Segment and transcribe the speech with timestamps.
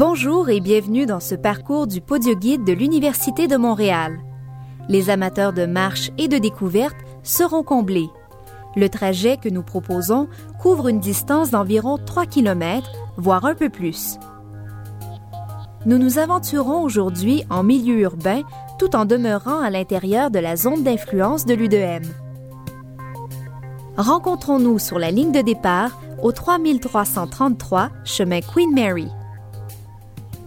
[0.00, 4.18] Bonjour et bienvenue dans ce parcours du Podio Guide de l'Université de Montréal.
[4.88, 8.08] Les amateurs de marche et de découverte seront comblés.
[8.76, 10.26] Le trajet que nous proposons
[10.58, 14.18] couvre une distance d'environ 3 km, voire un peu plus.
[15.84, 18.40] Nous nous aventurons aujourd'hui en milieu urbain
[18.78, 22.08] tout en demeurant à l'intérieur de la zone d'influence de l'UDM.
[23.98, 29.10] Rencontrons-nous sur la ligne de départ au 3333 chemin Queen Mary.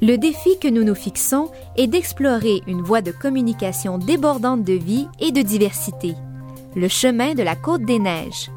[0.06, 5.08] Le défi que nous nous fixons est d'explorer une voie de communication débordante de vie
[5.22, 6.14] et de diversité,
[6.76, 8.52] le chemin de la Côte des Neiges.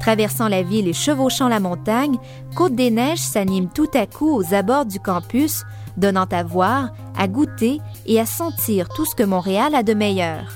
[0.00, 2.16] Traversant la ville et chevauchant la montagne,
[2.56, 5.64] Côte des Neiges s'anime tout à coup aux abords du campus,
[5.98, 10.54] donnant à voir, à goûter et à sentir tout ce que Montréal a de meilleur.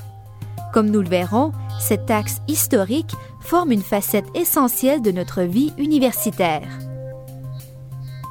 [0.73, 6.71] Comme nous le verrons, cet axe historique forme une facette essentielle de notre vie universitaire.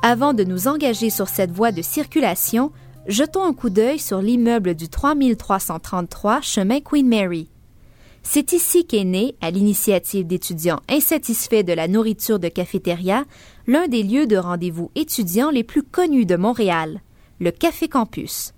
[0.03, 2.71] Avant de nous engager sur cette voie de circulation,
[3.05, 7.49] jetons un coup d'œil sur l'immeuble du 3333 chemin Queen Mary.
[8.23, 13.25] C'est ici qu'est né, à l'initiative d'étudiants insatisfaits de la nourriture de cafétéria,
[13.67, 17.01] l'un des lieux de rendez-vous étudiants les plus connus de Montréal,
[17.39, 18.53] le Café Campus.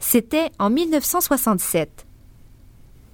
[0.00, 2.04] C'était en 1967.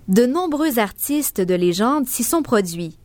[0.09, 2.99] De nombreux artistes de légende s'y sont produits.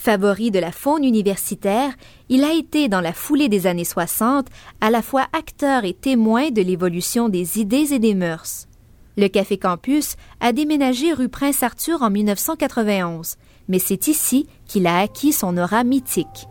[0.00, 1.92] Favori de la faune universitaire,
[2.28, 4.46] il a été dans la foulée des années 60
[4.80, 8.68] à la fois acteur et témoin de l'évolution des idées et des mœurs.
[9.16, 13.34] Le Café Campus a déménagé rue Prince-Arthur en 1991,
[13.66, 16.46] mais c'est ici qu'il a acquis son aura mythique.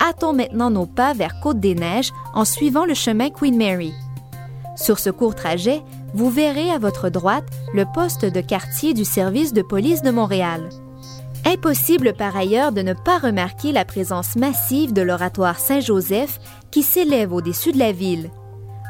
[0.00, 3.92] Hâtons maintenant nos pas vers Côte-des-Neiges en suivant le chemin Queen Mary.
[4.76, 5.82] Sur ce court trajet,
[6.14, 10.70] vous verrez à votre droite le poste de quartier du service de police de Montréal.
[11.46, 16.38] Impossible par ailleurs de ne pas remarquer la présence massive de l'oratoire Saint-Joseph
[16.70, 18.30] qui s'élève au-dessus de la ville.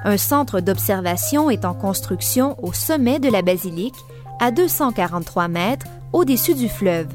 [0.04, 3.94] Un centre d'observation est en construction au sommet de la basilique,
[4.40, 7.08] à 243 mètres au-dessus du fleuve.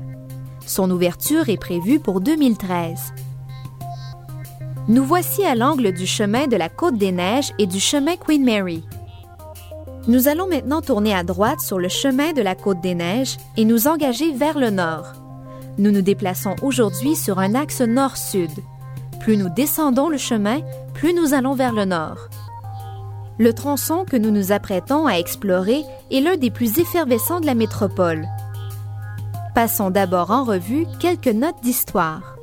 [0.66, 3.14] Son ouverture est prévue pour 2013.
[4.88, 8.46] Nous voici à l'angle du chemin de la Côte des Neiges et du chemin Queen
[8.46, 8.84] Mary.
[10.08, 13.66] Nous allons maintenant tourner à droite sur le chemin de la Côte des Neiges et
[13.66, 15.25] nous engager vers le nord.
[15.78, 18.52] Nous nous déplaçons aujourd'hui sur un axe nord-sud.
[19.20, 20.62] Plus nous descendons le chemin,
[20.94, 22.30] plus nous allons vers le nord.
[23.38, 27.56] Le tronçon que nous nous apprêtons à explorer est l'un des plus effervescents de la
[27.56, 28.26] métropole.
[29.54, 32.38] Passons d'abord en revue quelques notes d'histoire.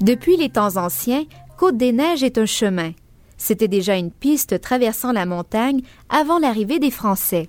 [0.00, 1.24] Depuis les temps anciens,
[1.58, 2.92] Côte-des-Neiges est un chemin.
[3.36, 7.48] C'était déjà une piste traversant la montagne avant l'arrivée des Français.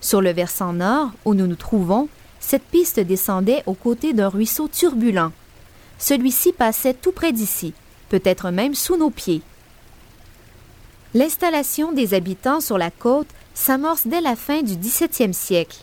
[0.00, 2.08] Sur le versant nord, où nous nous trouvons,
[2.44, 5.32] cette piste descendait aux côtés d'un ruisseau turbulent.
[5.98, 7.72] Celui-ci passait tout près d'ici,
[8.10, 9.40] peut-être même sous nos pieds.
[11.14, 15.78] L'installation des habitants sur la côte s'amorce dès la fin du XVIIe siècle.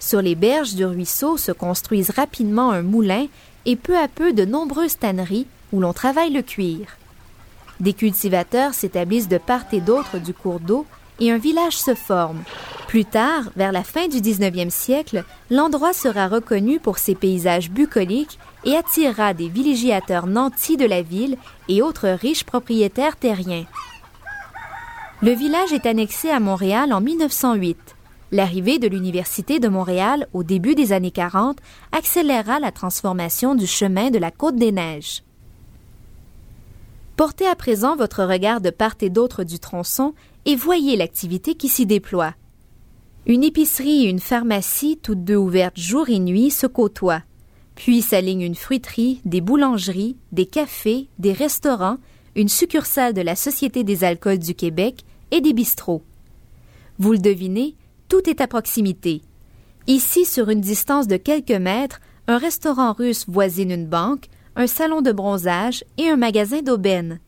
[0.00, 3.26] Sur les berges du ruisseau se construisent rapidement un moulin
[3.66, 6.86] et peu à peu de nombreuses tanneries où l'on travaille le cuir.
[7.80, 10.86] Des cultivateurs s'établissent de part et d'autre du cours d'eau
[11.20, 12.42] et un village se forme.
[12.88, 18.38] Plus tard, vers la fin du 19e siècle, l'endroit sera reconnu pour ses paysages bucoliques
[18.64, 21.36] et attirera des villégiateurs nantis de la ville
[21.68, 23.66] et autres riches propriétaires terriens.
[25.20, 27.76] Le village est annexé à Montréal en 1908.
[28.30, 31.58] L'arrivée de l'Université de Montréal au début des années 40
[31.92, 35.24] accéléra la transformation du chemin de la Côte des Neiges.
[37.16, 40.14] Portez à présent votre regard de part et d'autre du tronçon
[40.48, 42.34] et voyez l'activité qui s'y déploie.
[43.26, 47.22] Une épicerie et une pharmacie, toutes deux ouvertes jour et nuit, se côtoient.
[47.74, 51.98] Puis s'alignent une fruiterie, des boulangeries, des cafés, des restaurants,
[52.34, 56.02] une succursale de la Société des alcools du Québec et des bistrots.
[56.98, 57.76] Vous le devinez,
[58.08, 59.20] tout est à proximité.
[59.86, 65.02] Ici, sur une distance de quelques mètres, un restaurant russe voisine une banque, un salon
[65.02, 67.20] de bronzage et un magasin d'aubaine.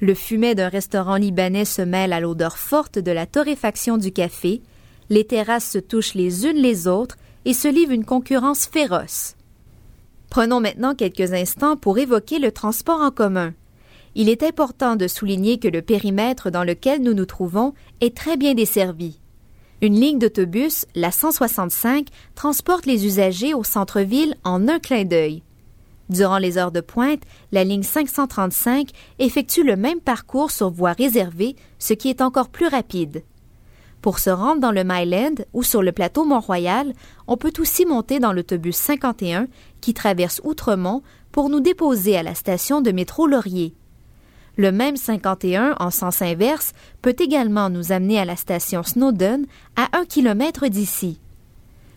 [0.00, 4.60] Le fumet d'un restaurant libanais se mêle à l'odeur forte de la torréfaction du café,
[5.08, 7.16] les terrasses se touchent les unes les autres
[7.46, 9.36] et se livrent une concurrence féroce.
[10.28, 13.54] Prenons maintenant quelques instants pour évoquer le transport en commun.
[14.14, 18.36] Il est important de souligner que le périmètre dans lequel nous nous trouvons est très
[18.36, 19.18] bien desservi.
[19.80, 25.42] Une ligne d'autobus, la 165, transporte les usagers au centre-ville en un clin d'œil.
[26.08, 27.22] Durant les heures de pointe,
[27.52, 32.68] la ligne 535 effectue le même parcours sur voie réservée, ce qui est encore plus
[32.68, 33.24] rapide.
[34.02, 36.92] Pour se rendre dans le Myland ou sur le plateau Mont-Royal,
[37.26, 39.48] on peut aussi monter dans l'autobus 51
[39.80, 43.74] qui traverse Outremont pour nous déposer à la station de métro Laurier.
[44.56, 46.72] Le même 51 en sens inverse
[47.02, 49.44] peut également nous amener à la station Snowdon,
[49.74, 51.20] à un kilomètre d'ici.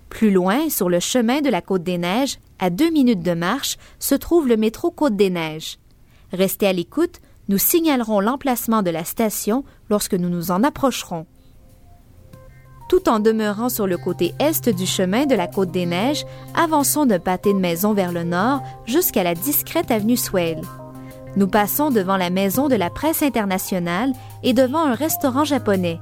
[0.10, 3.78] Plus loin, sur le chemin de la Côte des Neiges, à deux minutes de marche,
[4.00, 5.80] se trouve le métro Côte des Neiges.
[6.32, 11.26] Restez à l'écoute, nous signalerons l'emplacement de la station lorsque nous nous en approcherons.
[12.90, 16.26] Tout en demeurant sur le côté est du chemin de la Côte des Neiges,
[16.56, 20.62] avançons d'un pâté de maison vers le nord jusqu'à la discrète avenue Swale.
[21.36, 26.00] Nous passons devant la maison de la presse internationale et devant un restaurant japonais.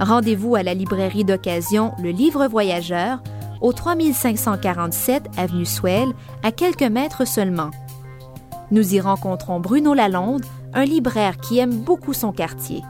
[0.00, 3.22] Rendez-vous à la librairie d'occasion Le Livre Voyageur,
[3.60, 6.08] au 3547 avenue Swell,
[6.42, 7.70] à quelques mètres seulement.
[8.70, 12.82] Nous y rencontrons Bruno Lalonde, un libraire qui aime beaucoup son quartier.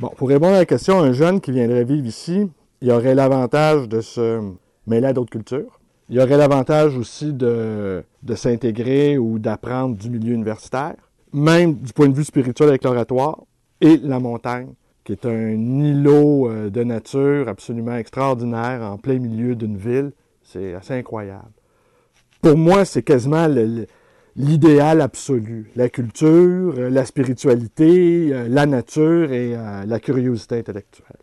[0.00, 2.50] Bon, pour répondre à la question, un jeune qui viendrait vivre ici,
[2.82, 4.40] il aurait l'avantage de se
[4.86, 5.80] mêler à d'autres cultures.
[6.10, 10.96] Il aurait l'avantage aussi de, de s'intégrer ou d'apprendre du milieu universitaire,
[11.32, 13.38] même du point de vue spirituel avec l'oratoire,
[13.80, 14.68] et la montagne,
[15.04, 20.12] qui est un îlot euh, de nature absolument extraordinaire en plein milieu d'une ville.
[20.42, 21.52] C'est assez incroyable.
[22.40, 23.46] Pour moi, c'est quasiment
[24.36, 25.70] l'idéal absolu.
[25.76, 29.54] La culture, euh, la spiritualité, euh, la nature et
[29.86, 31.18] la curiosité intellectuelle.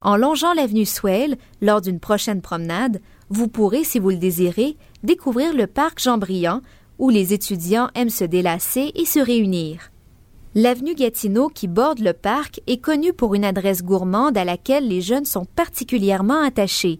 [0.00, 3.00] En longeant l'avenue Swale, lors d'une prochaine promenade,
[3.30, 6.60] vous pourrez, si vous le désirez, découvrir le parc Jean-Briand,
[6.98, 9.90] où les étudiants aiment se délasser et se réunir.
[10.60, 15.00] L'avenue Gatineau qui borde le parc est connue pour une adresse gourmande à laquelle les
[15.00, 16.98] jeunes sont particulièrement attachés.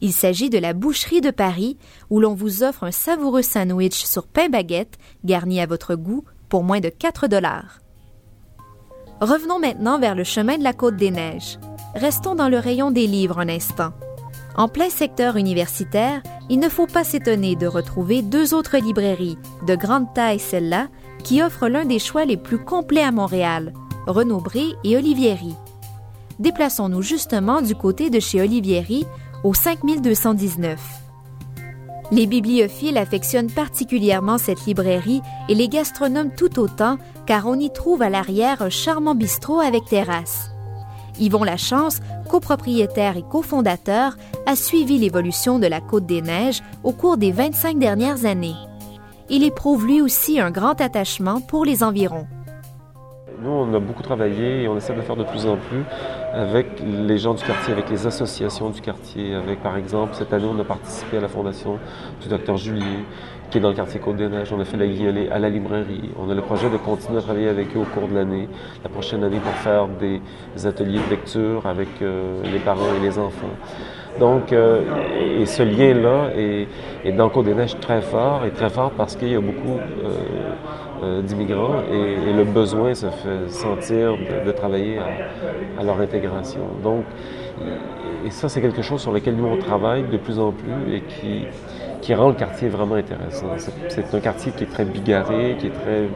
[0.00, 1.76] Il s'agit de la Boucherie de Paris,
[2.08, 6.64] où l'on vous offre un savoureux sandwich sur pain baguette, garni à votre goût, pour
[6.64, 7.80] moins de 4 dollars.
[9.20, 11.58] Revenons maintenant vers le chemin de la Côte des Neiges.
[11.94, 13.92] Restons dans le rayon des livres un instant.
[14.56, 19.36] En plein secteur universitaire, il ne faut pas s'étonner de retrouver deux autres librairies,
[19.66, 20.88] de grande taille celle-là,
[21.24, 23.72] qui offrent l'un des choix les plus complets à Montréal,
[24.06, 25.54] Renaud-Bré et Olivieri.
[26.38, 29.06] Déplaçons-nous justement du côté de chez Olivieri,
[29.42, 30.78] au 5219.
[32.10, 38.02] Les bibliophiles affectionnent particulièrement cette librairie et les gastronomes tout autant, car on y trouve
[38.02, 40.50] à l'arrière un charmant bistrot avec terrasse.
[41.18, 44.16] Yvon Lachance, copropriétaire et cofondateur,
[44.46, 48.56] a suivi l'évolution de la Côte des Neiges au cours des 25 dernières années.
[49.30, 52.26] Il éprouve lui aussi un grand attachement pour les environs.
[53.40, 55.82] Nous, on a beaucoup travaillé et on essaie de faire de plus en plus
[56.32, 59.34] avec les gens du quartier, avec les associations du quartier.
[59.34, 61.78] Avec, par exemple, cette année, on a participé à la fondation
[62.20, 63.04] du docteur Julier,
[63.50, 64.52] qui est dans le quartier Côte-des-Neiges.
[64.52, 66.10] On a fait la guillolée à la librairie.
[66.18, 68.48] On a le projet de continuer à travailler avec eux au cours de l'année,
[68.82, 70.20] la prochaine année, pour faire des
[70.66, 73.54] ateliers de lecture avec euh, les parents et les enfants.
[74.18, 74.82] Donc, euh,
[75.40, 79.40] et ce lien-là est, dans Côte-des-Neiges très fort, et très fort parce qu'il y a
[79.40, 79.78] beaucoup
[81.02, 84.16] euh, d'immigrants et, le besoin se fait sentir
[84.46, 84.98] de, travailler
[85.78, 86.60] à, leur intégration.
[86.82, 87.04] Donc,
[88.24, 91.00] et ça, c'est quelque chose sur lequel nous, on travaille de plus en plus et
[91.00, 91.46] qui,
[92.00, 93.46] qui rend le quartier vraiment intéressant.
[93.88, 96.08] C'est un quartier qui est très bigarré, qui est très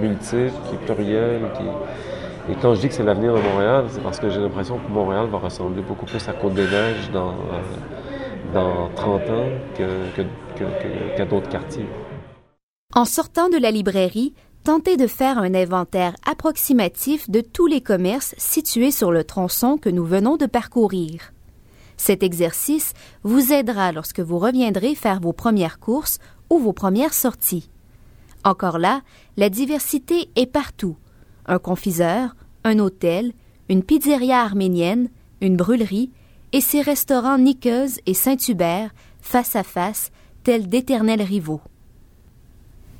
[0.00, 1.40] multiple, qui est pluriel.
[1.56, 1.64] Qui...
[2.48, 4.88] Et quand je dis que c'est l'avenir de Montréal, c'est parce que j'ai l'impression que
[4.88, 9.84] Montréal va ressembler beaucoup plus à Côte-des-Neiges dans, euh, dans 30 ans qu'à
[10.14, 11.86] que, que, d'autres quartiers.
[12.94, 14.32] En sortant de la librairie,
[14.62, 19.90] tentez de faire un inventaire approximatif de tous les commerces situés sur le tronçon que
[19.90, 21.32] nous venons de parcourir.
[21.96, 22.92] Cet exercice
[23.24, 27.70] vous aidera lorsque vous reviendrez faire vos premières courses ou vos premières sorties.
[28.44, 29.00] Encore là,
[29.36, 30.96] la diversité est partout.
[31.46, 33.32] Un confiseur, un hôtel,
[33.68, 35.08] une pizzeria arménienne,
[35.40, 36.10] une brûlerie,
[36.52, 40.10] et ses restaurants Niqueuse et Saint-Hubert, face à face,
[40.44, 41.60] tels d'éternels rivaux.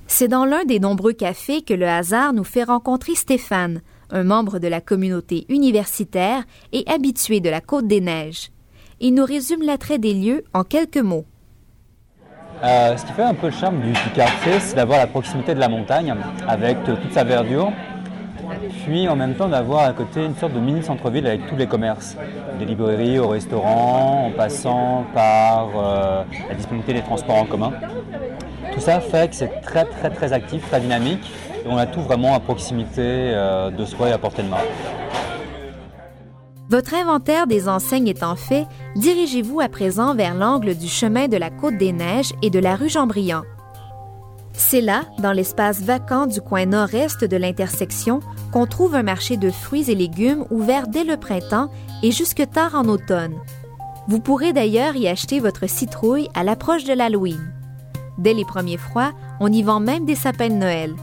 [0.07, 4.59] C'est dans l'un des nombreux cafés que le hasard nous fait rencontrer Stéphane, un membre
[4.59, 8.51] de la communauté universitaire et habitué de la Côte des Neiges
[9.01, 11.27] il nous résume l'attrait des lieux en quelques mots.
[12.65, 15.61] Euh, ce qui fait un peu le charme du, quartier, c'est d'avoir la proximité de
[15.61, 16.15] la montagne
[16.49, 17.71] avec toute sa verdure,
[18.85, 21.67] puis en même temps d'avoir à côté une sorte de mini centre-ville avec tous les
[21.67, 22.17] commerces,
[22.59, 27.73] des librairies au restaurant, en passant par euh, la disponibilité des transports en commun.
[28.73, 31.31] Tout ça fait que c'est très très très actif, très dynamique,
[31.65, 34.59] et on a tout vraiment à proximité euh, de soi et à portée de main.
[36.69, 41.51] Votre inventaire des enseignes étant fait, dirigez-vous à présent vers l'angle du chemin de la
[41.51, 43.43] Côte des Neiges et de la rue Jean-Briand.
[44.57, 48.21] C'est là, dans l'espace vacant du coin nord-est de l'intersection,
[48.53, 51.71] qu'on trouve un marché de fruits et légumes ouvert dès le printemps
[52.03, 53.35] et jusque tard en automne.
[54.09, 57.53] Vous pourrez d'ailleurs y acheter votre citrouille à l'approche de l'Halloween.
[58.19, 60.95] Dès les premiers froids, on y vend même des sapins de Noël.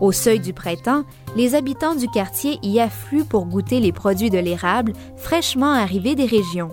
[0.00, 1.02] Au seuil du printemps,
[1.34, 6.26] les habitants du quartier y affluent pour goûter les produits de l'érable fraîchement arrivés des
[6.26, 6.70] régions.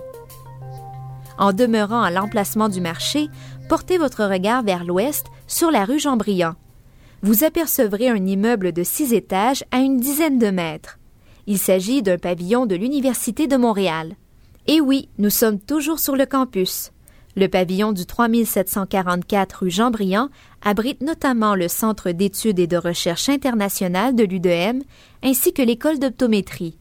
[1.36, 3.28] En demeurant à l'emplacement du marché,
[3.68, 6.54] portez votre regard vers l'ouest sur la rue Jean-Briand.
[7.22, 10.98] Vous apercevrez un immeuble de six étages à une dizaine de mètres.
[11.46, 14.16] Il s'agit d'un pavillon de l'Université de Montréal.
[14.66, 16.90] Et oui, nous sommes toujours sur le campus.
[17.36, 20.28] Le pavillon du 3744 rue Jean-Briand
[20.62, 24.82] abrite notamment le Centre d'études et de recherche internationale de l'UDM
[25.22, 26.78] ainsi que l'école d'optométrie.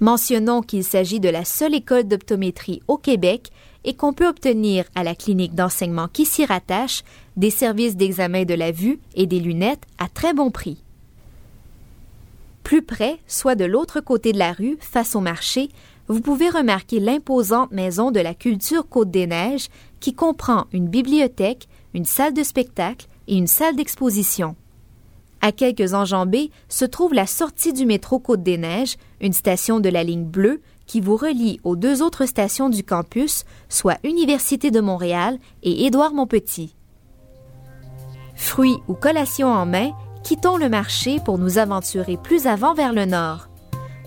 [0.00, 3.50] Mentionnons qu'il s'agit de la seule école d'optométrie au Québec
[3.84, 7.02] et qu'on peut obtenir à la clinique d'enseignement qui s'y rattache
[7.36, 10.82] des services d'examen de la vue et des lunettes à très bon prix.
[12.62, 15.68] Plus près, soit de l'autre côté de la rue, face au marché,
[16.08, 19.68] vous pouvez remarquer l'imposante maison de la culture Côte-des-Neiges
[20.00, 24.56] qui comprend une bibliothèque, une salle de spectacle et une salle d'exposition.
[25.40, 30.24] À quelques enjambées se trouve la sortie du métro Côte-des-Neiges, une station de la ligne
[30.24, 35.86] bleue qui vous relie aux deux autres stations du campus, soit Université de Montréal et
[35.86, 36.74] Édouard-Montpetit.
[38.36, 43.04] Fruits ou collations en main, quittons le marché pour nous aventurer plus avant vers le
[43.04, 43.48] nord.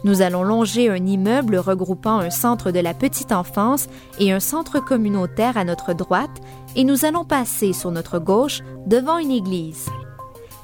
[0.03, 3.87] Nous allons longer un immeuble regroupant un centre de la petite enfance
[4.19, 6.41] et un centre communautaire à notre droite
[6.75, 9.89] et nous allons passer sur notre gauche devant une église.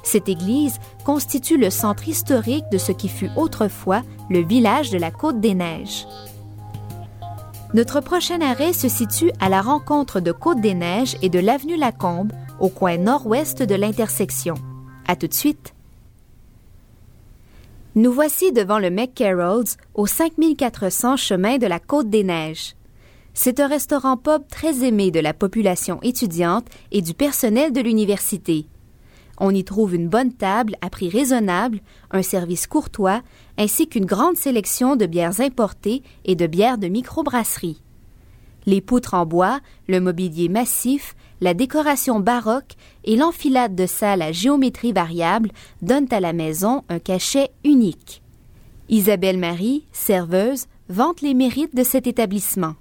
[0.04, 5.10] Cette église constitue le centre historique de ce qui fut autrefois le village de la
[5.10, 6.06] Côte des Neiges.
[7.72, 11.76] Notre prochain arrêt se situe à la rencontre de Côte des Neiges et de l'avenue
[11.76, 14.54] Lacombe, au coin nord-ouest de l'intersection.
[15.08, 15.74] À tout de suite.
[17.96, 22.76] Nous voici devant le McCarroll's au 5400 chemin de la Côte des Neiges.
[23.32, 28.66] C'est un restaurant pub très aimé de la population étudiante et du personnel de l'université.
[29.38, 33.22] On y trouve une bonne table à prix raisonnable, un service courtois,
[33.58, 37.80] ainsi qu'une grande sélection de bières importées et de bières de microbrasserie.
[38.66, 42.74] Les poutres en bois, le mobilier massif, la décoration baroque
[43.04, 45.50] et l'enfilade de salles à géométrie variable
[45.82, 48.22] donnent à la maison un cachet unique.
[48.88, 52.74] Isabelle Marie, serveuse, vante les mérites de cet établissement.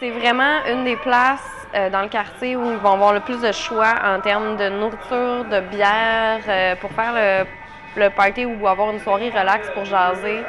[0.00, 1.40] C'est vraiment une des places
[1.74, 4.68] euh, dans le quartier où ils vont avoir le plus de choix en termes de
[4.68, 7.46] nourriture, de bière, euh, pour faire
[7.96, 10.42] le, party ou avoir une soirée relax pour jaser.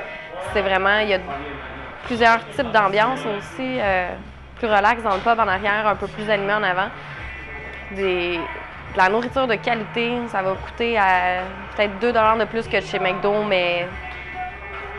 [0.53, 1.19] C'est vraiment, il y a
[2.03, 4.09] plusieurs types d'ambiance aussi, euh,
[4.57, 6.89] plus relax dans le pub en arrière, un peu plus animé en avant.
[7.91, 8.37] De
[8.95, 10.99] la nourriture de qualité, ça va coûter
[11.75, 13.87] peut-être 2 de plus que chez McDo, mais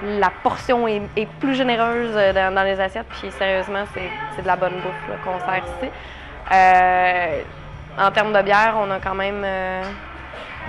[0.03, 1.00] la portion est,
[1.41, 3.07] plus généreuse dans, les assiettes.
[3.21, 5.91] Puis sérieusement, c'est de la bonne bouffe qu'on sert ici.
[6.53, 7.43] Euh,
[7.99, 9.83] en termes de bière, on a quand même euh,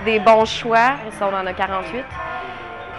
[0.04, 0.92] des bons choix.
[1.08, 2.04] Ici, on en a 48.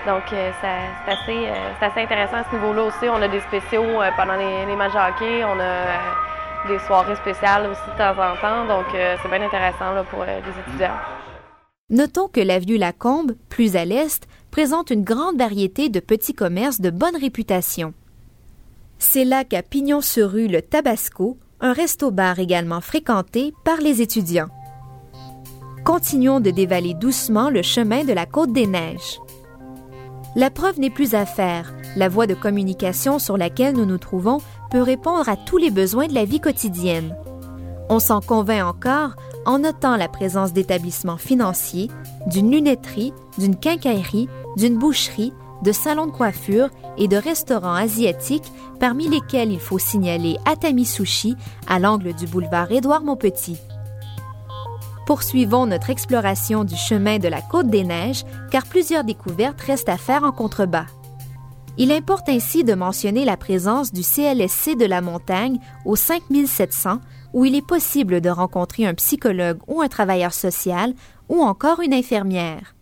[0.06, 3.10] Donc, euh, c'est assez, intéressant à ce niveau-là aussi.
[3.10, 5.44] On a des spéciaux pendant les, matchs de hockey.
[5.44, 8.66] On a des soirées spéciales aussi de temps en temps.
[8.66, 10.96] Donc, c'est bien intéressant pour les étudiants.
[11.92, 16.90] Notons que l'avenue Lacombe, plus à l'est, présente une grande variété de petits commerces de
[16.90, 17.94] bonne réputation.
[18.98, 24.50] C'est là qu'à Pignon-sur-Rue, le Tabasco, un resto-bar également fréquenté par les étudiants.
[25.86, 29.20] Continuons de dévaler doucement le chemin de la Côte des Neiges.
[30.36, 31.74] La preuve n'est plus à faire.
[31.96, 34.40] La voie de communication sur laquelle nous nous trouvons
[34.70, 37.16] peut répondre à tous les besoins de la vie quotidienne.
[37.90, 39.16] On s'en convainc encore
[39.46, 41.90] en notant la présence d'établissements financiers,
[42.28, 49.08] d'une lunetterie, d'une quincaillerie, d'une boucherie, de salons de coiffure et de restaurants asiatiques, parmi
[49.08, 51.36] lesquels il faut signaler Atami Sushi
[51.68, 53.58] à l'angle du boulevard Édouard-Montpetit.
[55.06, 59.98] Poursuivons notre exploration du chemin de la Côte des Neiges, car plusieurs découvertes restent à
[59.98, 60.86] faire en contrebas.
[61.78, 67.00] Il importe ainsi de mentionner la présence du CLSC de la montagne au 5700,
[67.34, 70.94] où il est possible de rencontrer un psychologue ou un travailleur social,
[71.28, 72.76] ou encore une infirmière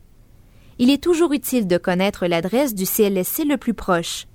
[0.79, 4.27] il est toujours utile de connaître l'adresse du CLSC le plus proche.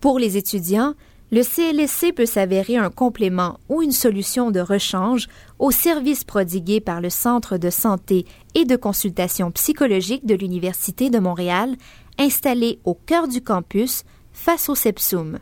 [0.00, 0.94] Pour les étudiants,
[1.32, 7.00] le CLSC peut s'avérer un complément ou une solution de rechange aux services prodigués par
[7.00, 11.76] le Centre de santé et de consultation psychologique de l'Université de Montréal,
[12.18, 15.38] installé au cœur du campus, face au Sepsum.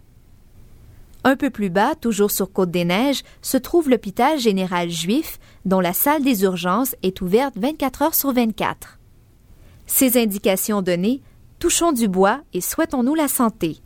[1.24, 6.22] Un peu plus bas, toujours sur Côte-des-Neiges, se trouve l'hôpital général juif, dont la salle
[6.22, 8.97] des urgences est ouverte 24 heures sur 24.
[9.88, 11.22] Ces indications données,
[11.58, 13.78] touchons du bois et souhaitons-nous la santé.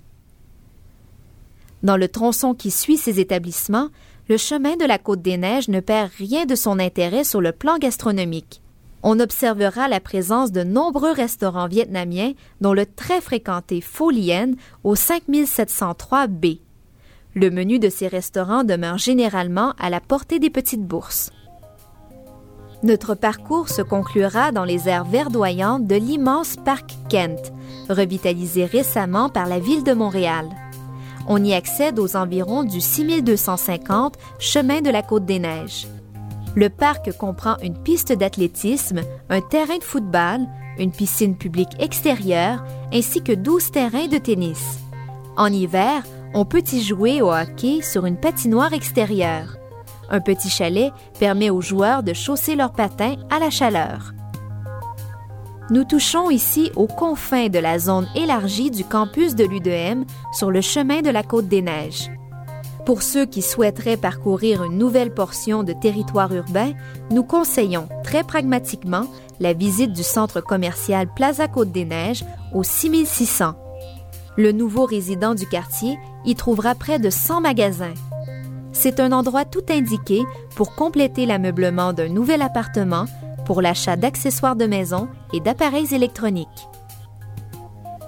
[1.83, 3.89] Dans le tronçon qui suit ces établissements,
[4.29, 7.53] le chemin de la Côte des Neiges ne perd rien de son intérêt sur le
[7.53, 8.61] plan gastronomique.
[9.05, 14.53] On observera la présence de nombreux restaurants vietnamiens, dont le très fréquenté Pho Lien
[14.85, 16.47] au 5703 B.
[17.35, 21.31] Le menu de ces restaurants demeure généralement à la portée des petites bourses.
[22.83, 27.53] Notre parcours se conclura dans les aires verdoyantes de l'immense parc Kent,
[27.89, 30.49] revitalisé récemment par la ville de Montréal.
[31.29, 35.87] On y accède aux environs du 6250 chemin de la Côte des Neiges.
[36.57, 40.41] Le parc comprend une piste d'athlétisme, un terrain de football,
[40.77, 44.81] une piscine publique extérieure ainsi que 12 terrains de tennis.
[45.37, 46.03] En hiver,
[46.35, 49.57] on peut y jouer au hockey sur une patinoire extérieure.
[50.13, 54.13] Un petit chalet permet aux joueurs de chausser leurs patins à la chaleur.
[55.71, 60.05] Nous touchons ici aux confins de la zone élargie du campus de l'UDM
[60.35, 62.11] sur le chemin de la Côte des Neiges.
[62.85, 66.73] Pour ceux qui souhaiteraient parcourir une nouvelle portion de territoire urbain,
[67.11, 69.07] nous conseillons très pragmatiquement
[69.41, 73.55] la visite du centre commercial Plaza Côte-des-Neiges au 6600.
[74.37, 77.95] Le nouveau résident du quartier y trouvera près de 100 magasins.
[78.73, 80.23] C'est un endroit tout indiqué
[80.57, 83.05] pour compléter l'ameublement d'un nouvel appartement,
[83.45, 86.49] pour l'achat d'accessoires de maison et d'appareils électroniques.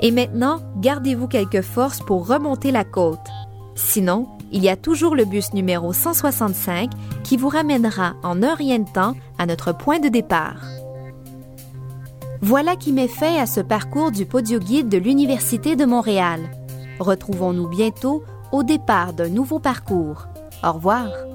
[0.01, 3.27] Et maintenant, gardez-vous quelques forces pour remonter la côte.
[3.75, 6.91] Sinon, il y a toujours le bus numéro 165
[7.23, 10.63] qui vous ramènera en un rien de temps à notre point de départ.
[12.41, 16.41] Voilà qui met fin à ce parcours du Podio Guide de l'Université de Montréal.
[17.01, 20.27] Retrouvons-nous bientôt au départ d'un nouveau parcours.
[20.65, 21.34] Au revoir.